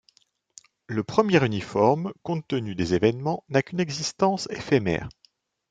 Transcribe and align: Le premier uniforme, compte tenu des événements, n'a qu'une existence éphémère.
Le 0.87 1.03
premier 1.03 1.45
uniforme, 1.45 2.11
compte 2.23 2.47
tenu 2.47 2.73
des 2.73 2.95
événements, 2.95 3.43
n'a 3.49 3.61
qu'une 3.61 3.79
existence 3.79 4.47
éphémère. 4.49 5.09